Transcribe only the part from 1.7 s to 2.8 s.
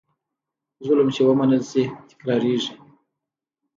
شي، تکرارېږي.